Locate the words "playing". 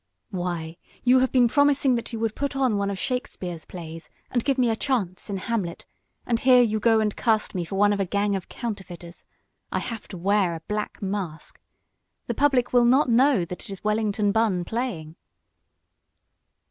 14.65-15.17